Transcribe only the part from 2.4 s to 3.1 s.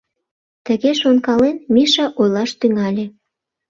тӱҥале.